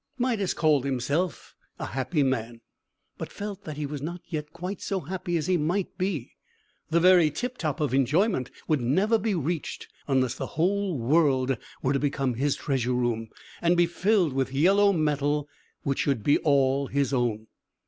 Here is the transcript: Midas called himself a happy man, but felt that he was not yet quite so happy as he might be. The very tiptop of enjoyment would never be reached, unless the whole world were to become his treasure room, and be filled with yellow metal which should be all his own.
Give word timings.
Midas 0.17 0.55
called 0.55 0.83
himself 0.83 1.53
a 1.77 1.85
happy 1.85 2.23
man, 2.23 2.61
but 3.19 3.31
felt 3.31 3.65
that 3.65 3.77
he 3.77 3.85
was 3.85 4.01
not 4.01 4.19
yet 4.25 4.51
quite 4.51 4.81
so 4.81 5.01
happy 5.01 5.37
as 5.37 5.45
he 5.45 5.57
might 5.57 5.95
be. 5.99 6.31
The 6.89 6.99
very 6.99 7.29
tiptop 7.29 7.79
of 7.79 7.93
enjoyment 7.93 8.49
would 8.67 8.81
never 8.81 9.19
be 9.19 9.35
reached, 9.35 9.89
unless 10.07 10.33
the 10.33 10.47
whole 10.57 10.97
world 10.97 11.55
were 11.83 11.93
to 11.93 11.99
become 11.99 12.33
his 12.33 12.55
treasure 12.55 12.93
room, 12.95 13.29
and 13.61 13.77
be 13.77 13.85
filled 13.85 14.33
with 14.33 14.51
yellow 14.53 14.91
metal 14.91 15.47
which 15.83 15.99
should 15.99 16.23
be 16.23 16.39
all 16.39 16.87
his 16.87 17.13
own. 17.13 17.45